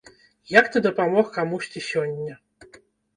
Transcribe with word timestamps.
Як 0.59 0.69
ты 0.75 0.81
дапамог 0.85 1.29
камусьці 1.35 1.83
сёння? 1.91 2.33